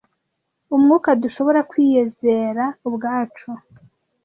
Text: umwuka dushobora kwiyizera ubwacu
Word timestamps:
umwuka 0.75 1.09
dushobora 1.21 1.59
kwiyizera 1.69 2.63
ubwacu 2.87 3.49